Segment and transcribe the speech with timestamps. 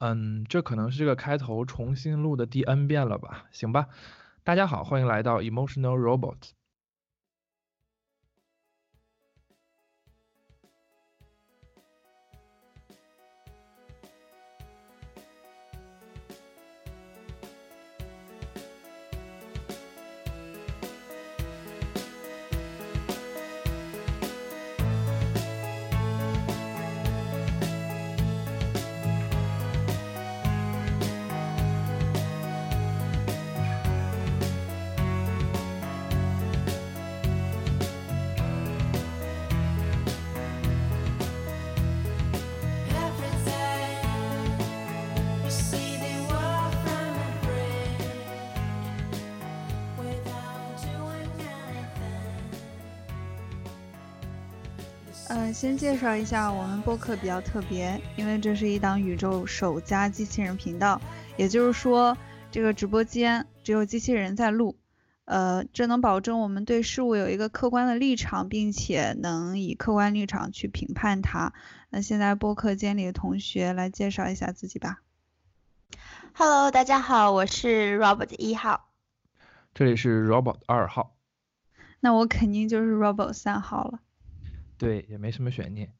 [0.00, 3.44] 嗯，这可能是这个开头重新录的第 N 遍了吧？
[3.52, 3.88] 行吧，
[4.42, 6.59] 大家好，欢迎来到 Emotional Robot。
[55.52, 61.00] 先介绍一下我们播客比较特别，因为这是一档宇宙首家机器人频道，
[61.36, 62.16] 也就是说，
[62.50, 64.76] 这个直播间只有机器人在录，
[65.24, 71.52] 呃，这能保证我们对事物有一个客观的立场，并且能以客观立场去评判它。
[71.90, 75.02] 那现在播客间里的同学来介绍一下自己吧。
[76.32, 78.88] Hello，大家好，我是 Robert 一号，
[79.74, 81.16] 这里是 Robert 二号，
[82.00, 84.00] 那我肯定就是 Robert 三号了。
[84.80, 85.92] 对，也没什么悬念。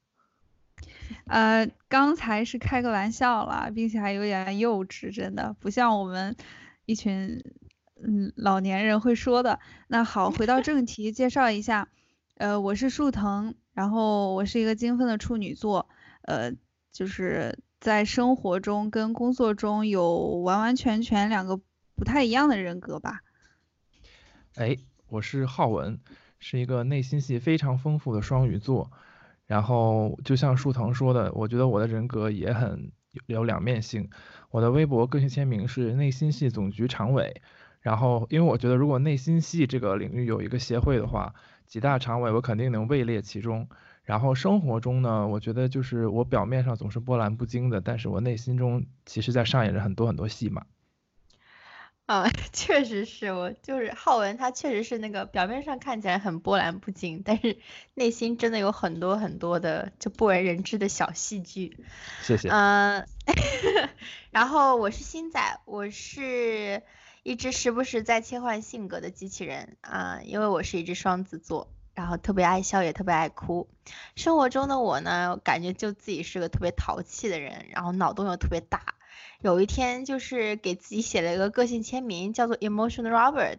[1.29, 6.35] 呃，刚才是开个玩笑了，并且还有点幼稚，真的不像我们
[6.87, 7.45] 一群
[8.03, 9.61] 嗯老年人会说的。
[9.89, 11.89] 那好，回到正题，介绍一下，
[12.39, 15.91] 呃，我是树藤，然后我是一个精分的处女座，
[16.23, 16.51] 呃，
[16.91, 21.61] 就是在生活中跟工作中有完完全全两个
[21.95, 23.21] 不太一样的人格吧。
[24.55, 24.79] 哎，
[25.09, 26.01] 我是浩文。
[26.41, 28.91] 是一个内心戏非常丰富的双鱼座，
[29.47, 32.91] 然后就像树藤说的，我觉得我的人格也很
[33.27, 34.09] 有两面性。
[34.51, 37.41] 我的微博个性签名是内心戏总局常委，
[37.81, 41.35] 然后因为我觉得如果内心戏这个领域有一个协会的话，
[41.67, 43.69] 几大常委我肯定能位列其中。
[44.03, 50.65] 然后生活中呢，我觉得就是我表面上总是波澜不惊的，但是我内心中其实在上演着很多很多戏码。
[52.11, 57.57] 啊， 确实是我就是浩文，他确实是那个表面上看起来很波澜不惊，但是
[57.95, 61.77] 内心真的有很多很多的就不为人知的小戏剧。
[62.21, 62.49] 谢谢。
[62.49, 63.07] 嗯，
[64.33, 66.83] 然后我是星仔，我是
[67.23, 73.69] 一只时不时在切换性格的机器人啊，因为我是一只双子座，然后特别爱笑也特别爱哭。
[74.17, 78.97] 生活中的我呢，感觉就自己是个特别淘气的人，然后脑洞又特别大。
[79.41, 83.59] 有一天，就是给自己写了一个个性签名，叫做 Emotional Robert。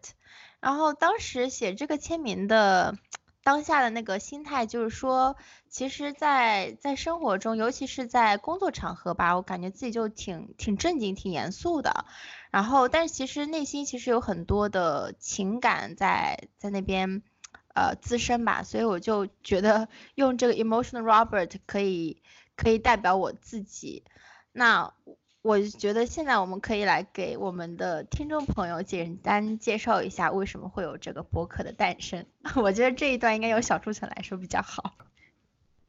[0.59, 2.95] 然后当时写这个签名的
[3.43, 5.35] 当下的那个心态，就是说，
[5.69, 12.05] 其实，在在生活中，尤其是在工作场合吧，我感觉自己就挺挺正经、挺严肃的。
[12.51, 17.23] 然后，但是其实内心其实有很多的情感在在那边
[17.73, 22.21] 呃滋生吧，所以我就觉得用这个 Emotional Robert 可以
[22.55, 24.03] 可以代表我自己。
[24.51, 24.93] 那。
[25.41, 32.25] 我觉得现在我们可以来给我们的听众朋友简单介绍一下为什么会有这个播客的诞生。
[32.55, 34.95] 我觉得这一段应该由小树层来说比较好。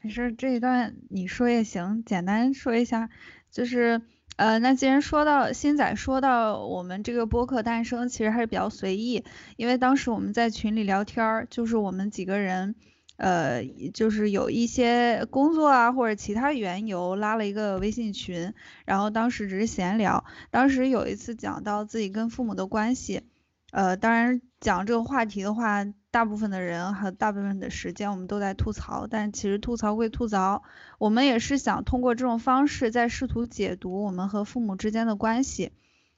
[0.00, 3.10] 没事，这一段你说也行，简单说一下，
[3.50, 4.00] 就是
[4.36, 9.22] 呃，那既然说到新仔说到我们这个播客诞生，其实还是比较随意，
[9.56, 12.74] 因为当时我们在群里聊天儿，就是我们几个人。
[13.16, 13.64] 呃，
[13.94, 18.52] 就是有一些工作啊，或者其他缘由拉了一个微信群，
[18.84, 20.24] 然后当时只是闲聊。
[20.50, 23.22] 当时有一次讲到自己跟父母的关系，
[23.70, 30.62] 呃，当然讲这个话题的话，大部分的人和大部分的时间我们都在吐槽，但其实吐槽归吐槽，
[30.98, 35.72] 我们也是想通过这种方式在试图解读我们和父母之间的关系。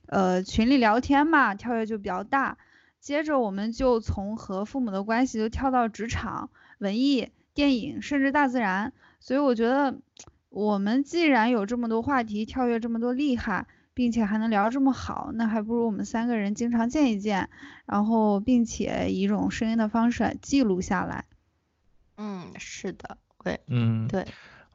[0.06, 2.59] 呃，群里聊天嘛，跳跃就比较大。
[3.00, 6.50] 接着我们就从和父母的关系就跳到职场。
[6.84, 9.99] 文艺、电影，甚至大自然，所以我觉得
[10.50, 17.48] 我们既然有这么多话题，跳跃这么多厉害，并且还能聊这么好，那还不如我们三个人经常见一见，
[17.86, 21.25] 然后并且以一种声音的方式记录下来。
[22.19, 24.27] 嗯，是的，对，嗯，对。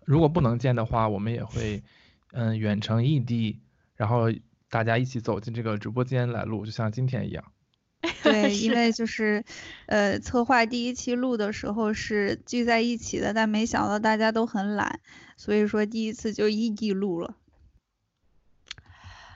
[0.03, 1.83] 如果不能见的话，我们也会
[2.31, 3.61] 嗯远程异地，
[3.95, 4.31] 然后
[4.69, 7.43] 大家一起走进这个直播间来录，就像今天一样。
[8.23, 9.43] 对， 因为就是，
[9.85, 15.01] 呃，策划第一期录的时候是聚在一起的，但没想到大家都很懒，
[15.35, 17.35] 所以说第一次就异地录了。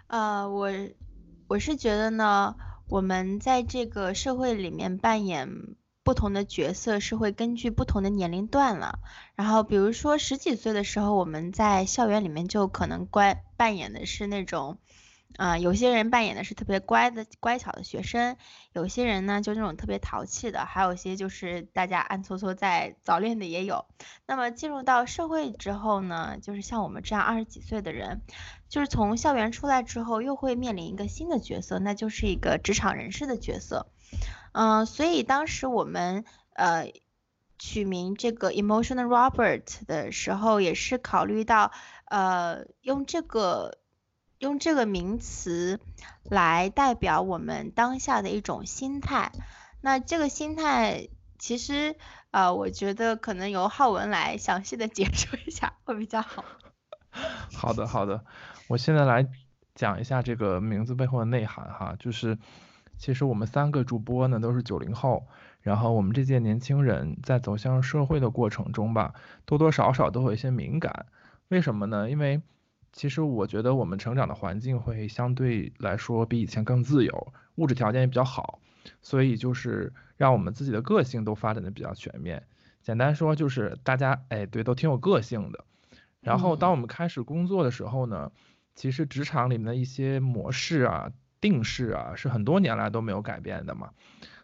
[0.07, 0.71] 呃，我
[1.48, 2.56] 我是觉得呢，
[2.88, 5.50] 我们在这个社会里面扮演
[6.04, 9.00] 不同的角色是会根据不同的年龄段了。
[9.36, 14.77] 然后比如说十几岁的时候，我们在校园里面就可能关扮演的是那种。
[15.38, 18.38] 啊，有些人扮演的是特别乖的乖巧的学生，
[18.72, 23.86] 有些人呢就那种特别淘气的，还有些就是大家暗搓搓在早恋的也有。
[24.28, 28.22] 那么进入到社会之后呢，就是像我们这样二十几岁的人，
[28.70, 33.88] 就是从校园出来之后，又会面临一个新的角色，那就是一个职场人士的角色。
[34.52, 36.92] 嗯，所以当时我们呃
[37.58, 41.72] 取名这个 Emotional Robert 的时候，也是考虑到
[42.06, 43.80] 呃用这个。
[44.44, 45.80] 用这个名词
[46.24, 49.31] 来代表我们当下的一种心态，
[49.80, 51.07] 那这个心态
[51.40, 51.95] 其实
[52.31, 56.44] 呃，我觉得可能由浩文来详细的解说一下会比较好。
[57.56, 58.25] 好的好的，
[58.68, 59.25] 我现在来
[59.75, 62.38] 讲一下这个名字背后的内涵哈，就是
[62.98, 65.25] 其实我们三个主播呢都是九零后，
[65.62, 69.13] 然后我们这届年轻人在走向社会的过程中吧，
[69.46, 71.06] 多多少少都会有一些敏感，
[71.48, 72.10] 为什么呢？
[72.10, 72.42] 因为
[72.94, 78.60] 其实我觉得我们成长的环境会相对来说比以前更自由，物质条件也比较好，
[79.01, 82.44] 所以就是让我们自己的个性都发展的比较全面。
[82.84, 85.66] 简单说就是大家哎对都挺有个性的。
[86.22, 88.31] 然后当我们开始工作的时候呢，
[88.75, 91.12] 其实职场里面的一些模式啊、
[91.42, 93.89] 定式啊是很多年来都没有改变的嘛。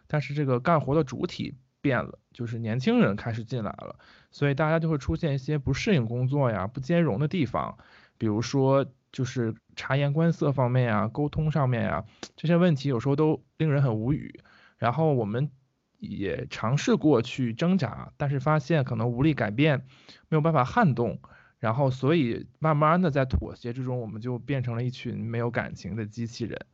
[0.08, 3.96] 但是这个干活的主体变了，就是年轻人开始进来了，
[4.32, 7.78] 所以大家就会出现一些不适应工作呀、不兼容的地方。
[8.20, 12.04] 比如说，就是察言观色方面啊，沟通上面啊，
[12.36, 14.42] 这些问题有时候都令人很无语。
[14.76, 15.50] 然后我们
[15.98, 19.86] 也尝试过去挣扎，但是发现可能无力改变，
[20.28, 21.18] 没有办法撼动。
[21.60, 26.66] 然后所以慢慢的在妥协之中，我们就变成了一群没有感情的机器人。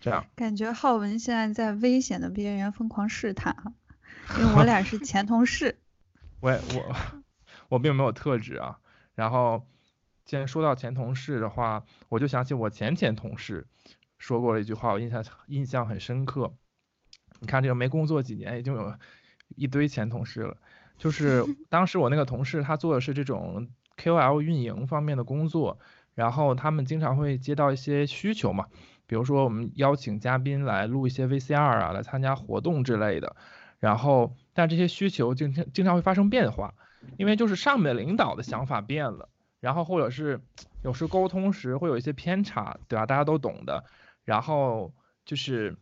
[0.00, 0.26] 这样。
[0.34, 3.72] 感觉浩文现在在危险的边缘疯狂试探啊，
[4.40, 5.78] 因为我俩是 前同事。
[6.40, 6.96] 我我
[7.70, 8.80] 我并没有特质啊，
[9.14, 9.64] 然后。
[10.30, 13.66] 既然说到前同事的话，我就想起我前前同事
[14.16, 16.54] 说过了一句话，我印象印象很深刻。
[17.40, 18.94] 你看这个没工作几年，已经有
[19.56, 20.56] 一堆前同事了。
[20.98, 25.80] 就 是当时我那个同事，他做的是这种 KOL 运营方面的工作，
[26.14, 28.68] 然后他们经常会接到一些需求嘛，
[29.08, 33.34] 比如说我们邀请嘉宾来录一些 VCR 啊，来参加活动之类的。
[33.80, 36.72] 然后但这些需求经常经常会发生变化，
[37.18, 39.28] 因为就是上面领导的想法变了。
[39.60, 40.40] 然后或者是
[40.82, 43.06] 有时沟通时会有一些偏差，对吧？
[43.06, 43.84] 大家都懂的。
[44.24, 44.92] 然后
[45.24, 45.76] 就是，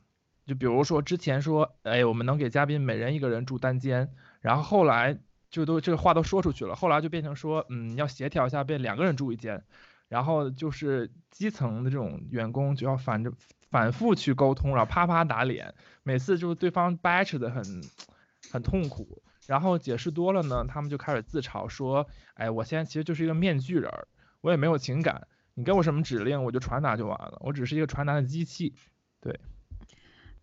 [0.45, 4.11] 就比如说之前说，哎，我们能给嘉宾每人一个人住单间，
[4.41, 5.19] 然后后来
[5.51, 9.63] 就都这个话都说出去了，后来就变成说，嗯，要协调一下，变两个人住一间。
[10.09, 13.31] 然后就是基层的这种员工就要反着
[13.71, 17.63] 反复去沟通，然后啪啪打脸，每次就是对方掰扯的很
[18.51, 19.23] 很痛苦。
[19.49, 22.07] 然后解释多了呢，他们就开始自嘲说
[22.37, 23.91] ：“哎，我现在其实就是一个面具人，
[24.43, 28.75] 我也没有情感，你给我什么指令我就传达就完了，我只是一个传达的机器。”
[29.23, 29.41] 对，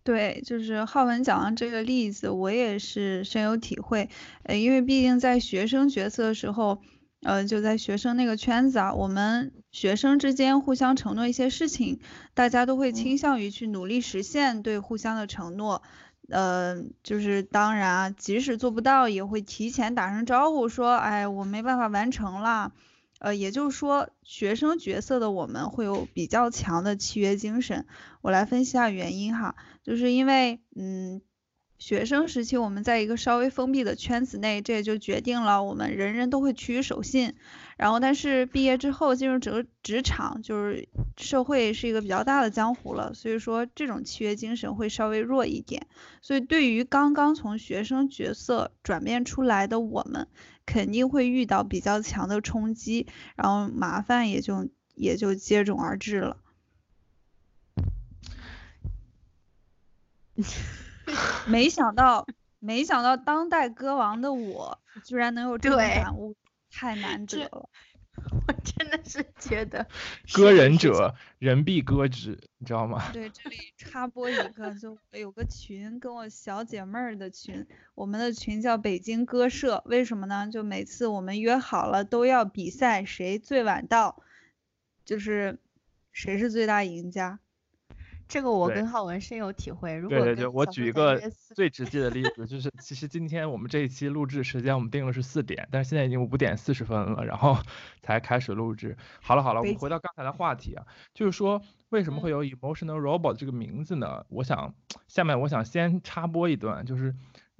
[0.02, 4.10] 对，就是浩文讲的这个例子，我也是深有体会。
[4.42, 6.82] 呃，因为毕竟在学生角色的时候，
[7.22, 12.00] 呃，就在学生那个圈子啊，我们学生之间互相承诺一些事情，
[12.34, 15.84] 大家都会倾向于去努力实现对互相的承诺。
[16.28, 22.72] 呃，就是当然，即使做不到，也会提前打声招呼，说，哎，我没办法完成了。
[23.18, 27.86] 呃，也就是说，学生角色的我们会有比较强的契约精神。
[28.20, 31.20] 我来分析下原因哈，就是因为，嗯。
[31.78, 37.34] 学生时期，我们在一个稍微封闭的圈子内，这也就决定了我们人人都会趋于守信。
[37.76, 45.86] 然后，但是毕业之后进入整个职场，就是社会是一个比较大的江湖了，所以说这种契约精神会稍微弱一点。
[46.22, 50.28] 所以，对于刚刚从学生角色转变出来的我们，
[50.64, 53.06] 肯定会遇到比较强的冲击，
[53.36, 56.38] 然后麻烦也就也就接踵而至了。
[61.46, 62.26] 没想到，
[62.58, 66.34] 没想到当代歌王的我居然能有这种感悟，
[66.70, 67.68] 太难得了。
[68.48, 69.86] 我真的是觉得，
[70.32, 73.10] 歌人者人必歌之，你知道吗？
[73.12, 80.48] 对，这里插播一个，就有个群跟我小姐妹儿的群，我们的群叫北京歌社，为什么呢？
[80.50, 84.22] 就每次我们约好了都要比赛，谁最晚到，
[85.04, 85.58] 就是
[86.10, 87.38] 谁是最大赢家。
[88.28, 90.00] 这个我跟浩文深有体会。
[90.02, 91.20] 对对对，我举一个
[91.54, 97.56] 最直接的例子，就是其实今天我们这一期录制时间我们定的是四点，但是现在已经五点四十分了，然后
[98.02, 98.96] 才开始录制。
[99.20, 104.26] 好了好了，我们回到刚才的话题啊，就是说为什么会有 emotional robot 这个名字呢？
[104.28, 104.74] 我想
[105.06, 107.14] 下面我想先插播一段，就是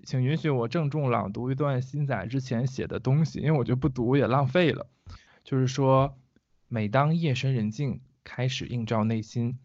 [0.05, 4.87] 请允许我郑重朗读一段新仔之前写的东西，因为我觉得不读也浪费了。
[5.45, 6.19] 就是说，
[6.67, 9.61] 每当夜深人静，开始映照内心，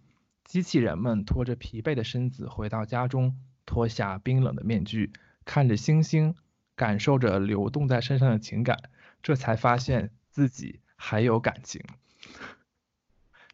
[0.51, 5.13] 机器人们拖着疲惫的身子回到家中，脱下冰冷的面具，
[5.45, 6.35] 看着星星，
[6.75, 8.77] 感受着流动在身上的情感，
[9.23, 11.81] 这才发现自己还有感情。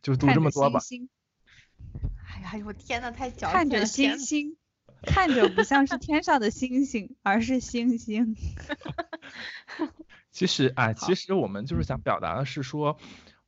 [0.02, 0.80] 就读这么多吧。
[2.34, 3.54] 哎呀，我天呐，太矫情了！
[3.54, 4.58] 看着星星，
[5.04, 8.36] 看着不像是天上的星星，而是星星。
[10.32, 12.98] 其实，哎，其实我们就是想表达的是说，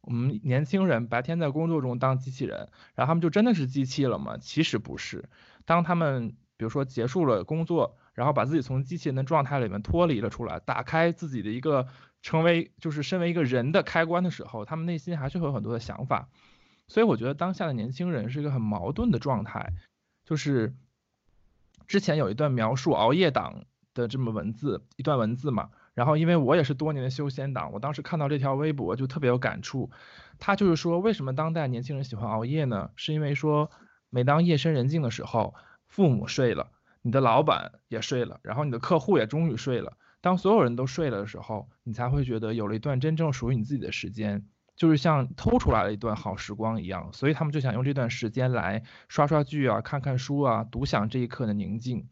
[0.01, 4.37] 我们年轻人白天在工作中当机器人，然后他们就真的是机器了吗？
[4.37, 5.29] 其实不是。
[5.65, 11.87] 当他们比如说结束了工作，然后把自己从机器人的状态里面脱离了出来，打开自己的一个
[12.21, 16.29] 成为就是身为一个人的开关的时候，他们内心还是会有很多的想法。
[16.87, 19.73] 所以我觉得当下的年轻人是一个很矛盾的状态，
[20.25, 20.73] 就是
[21.87, 29.89] 之前有一段描述熬夜党的这么文字一段文字嘛，然后因为我也是多年的修仙党，我当时看到这条微博就特别有感触。
[30.39, 32.91] 他就是说，为什么当代年轻人喜欢熬夜呢？
[32.95, 33.69] 是因为说，
[34.09, 35.55] 每当夜深人静的时候，
[35.89, 44.45] 父母睡了，你的老板也睡了，然后你的客户也终于睡了，当所有人都睡了的时候，你才会觉得有了一段真正属于你自己的时间。
[44.77, 52.07] 就是像偷出来了一段好时光一样，所以他们就想用这段时间来刷刷剧啊、看看书啊、独享这一刻的宁静。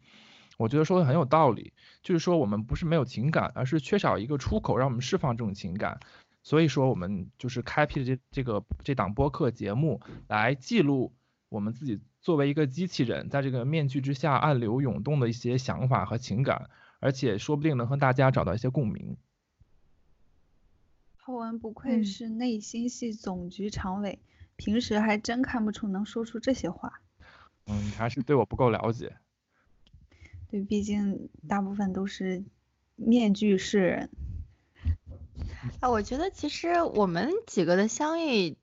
[0.58, 1.72] 我觉得说的很有道理，
[2.02, 5.98] 就是说我们不是没有情感，而是缺少一个出口让我们释放这种情感。
[6.42, 11.14] 所以说我们就是开辟了这这个这档播客节目，来记录
[11.48, 16.68] 我们自己作为一个机器人，在这个面具之下暗流涌动的一些想法和情感，
[17.00, 19.16] 而且说不定能和大家找到一些共鸣。
[21.16, 24.18] 浩文不愧是内心系总局常委，
[24.56, 27.00] 平时还真看不出能说出这些话。
[27.66, 29.14] 嗯，你还是对我不够了解。
[30.50, 32.44] 对，毕竟大部分都是
[32.96, 34.10] 面具示人。
[35.80, 38.56] 啊，我觉得其实我们几个的相遇，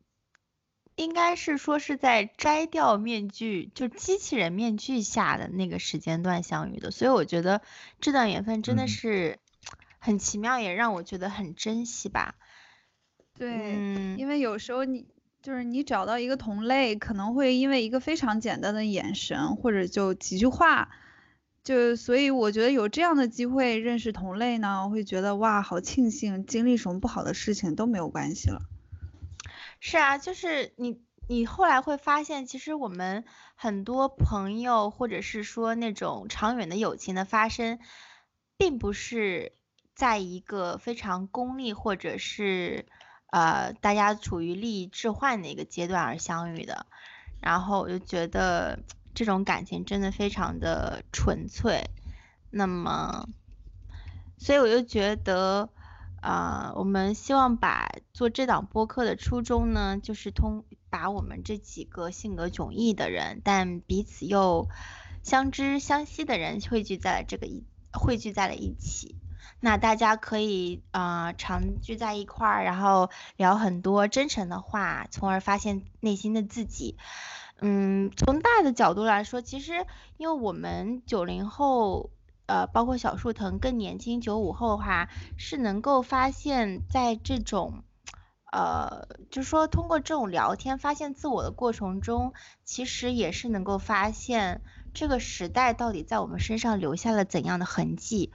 [0.95, 7.61] 应该是说是在摘掉面具，就机器人面具下的那个时间段相遇的，所以我觉得
[7.99, 9.39] 这段缘分真的是
[9.99, 12.35] 很奇妙，也让我觉得很珍惜吧。
[13.37, 15.05] 对，因为有时候你
[15.41, 20.89] 就是你找到一个同类，可能会因为一个非常简单的眼神，或者就几句话，
[21.65, 28.61] 就所以我觉得有这样的机会认识同类呢，我会觉得哇，好庆幸，经历什么不好的事情都没有关系了。
[29.81, 37.79] 是啊，就是你你后来会发现，其实我们很多朋友或者是说那种长远的友情的发生，
[38.55, 39.51] 并不是
[39.93, 42.85] 在一个非常功利或者是。
[43.31, 46.85] 呃，大家处于利益置换的一个阶段而相遇的，
[47.41, 48.79] 然后我就觉得
[49.15, 51.89] 这种感情真的非常的纯粹。
[52.51, 53.27] 那么，
[54.37, 55.69] 所以我就觉得，
[56.21, 64.69] 啊，我们希望把做这档播客的初衷呢，就是通把我们这几个性格迥异的人，但彼此又
[65.23, 69.15] 相知相惜的人汇聚在了这个一汇聚在了一起。
[69.59, 76.97] 那大家可以啊常聚在一块儿，然后聊很多真诚的话，从而发现内心的自己。
[77.61, 79.85] 嗯，从大的角度来说，其实
[80.17, 82.09] 因为我们九零后，
[82.47, 87.83] 呃，包括小树藤更年轻九五后的话，是能够发现，在这种，
[88.51, 92.33] 呃，就是说通过这种聊天发现自我的过程中，
[92.65, 94.61] 其实也是能够发现
[94.93, 98.31] 这个时代到底在我们身上留下了怎样的痕迹。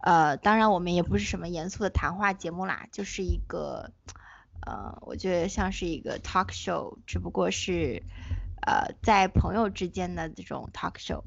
[0.00, 3.90] 呃，当然我们也不是什么严肃的谈话节目啦，就是一个，
[4.64, 8.04] 呃，我觉得像是一个 talk show，只不过是，
[8.62, 11.22] 呃，在朋友之间的这种 talk show。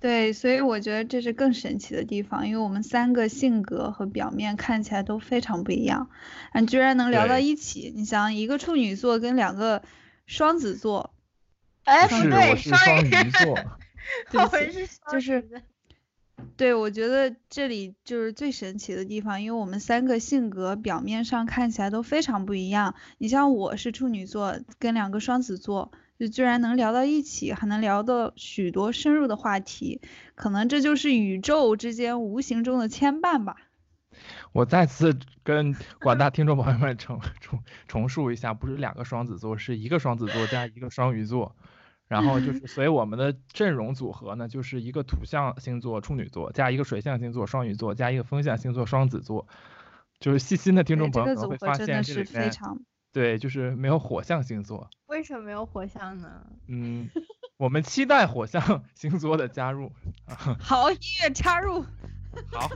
[0.00, 6.08] 对，所以我觉得这是更神奇的地方，因为我们三个性格和表面看起来都非常不一样，
[6.52, 7.92] 嗯，居然能聊到一起。
[7.94, 9.82] 你想，一个处女座跟两个
[10.26, 11.12] 双子座，
[11.84, 13.58] 哎，不对，双鱼座，
[14.48, 15.62] 对，就是。
[16.56, 22.94] 对，我觉得这里就是最神奇的地方，因为我们三个性格表面上看起来都非常不一样。
[23.18, 30.02] 你像我是处女座，跟两个双子座，就居然能聊到一起，还能聊到许多深入的话题，
[30.34, 33.56] 可能这就是宇宙之间无形中的牵绊吧。
[34.52, 41.56] 我再次跟广大听众朋友们重 重重述一下，不是两个双子座，是一个双子座加一个双鱼座。
[42.06, 49.48] 然后就是， 所以我们的阵容组合呢，就是一个土象星座处女座，加一个水象星座双鱼座，加一个风象星座双子座。
[50.18, 52.52] 就是细心的听众朋友可能会发现这里面，
[53.12, 54.88] 对，就是没有火象星座。
[55.06, 56.28] 为什么没有火象呢？
[56.68, 57.08] 嗯，
[57.56, 59.90] 我们期待火象星座的加入。
[60.60, 61.84] 好，音乐插入。
[62.52, 62.70] 好。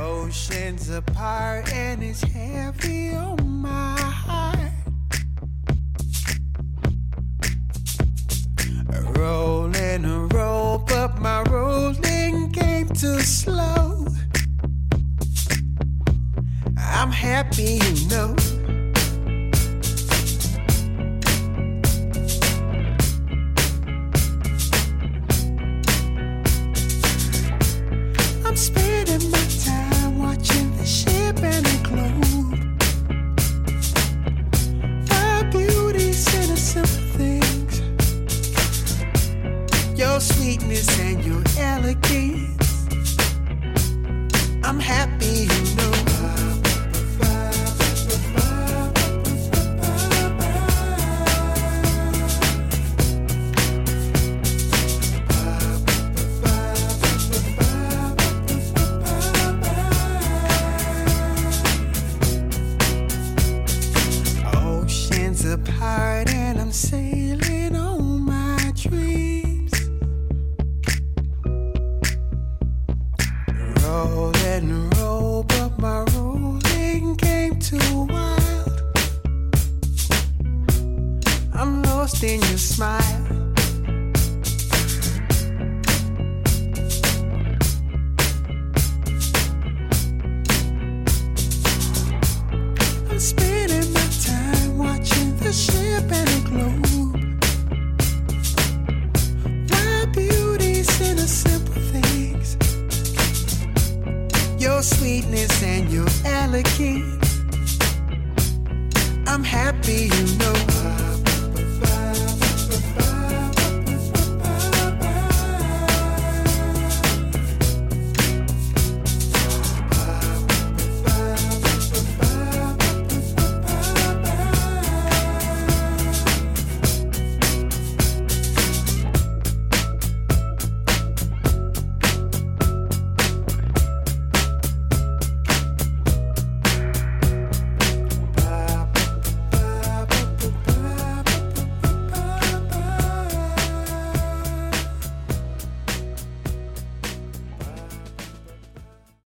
[0.00, 3.97] Oceans apart and it's heavy on my
[9.18, 14.06] Rolling a roll, but my rolling came too slow.
[16.76, 18.36] I'm happy, you know.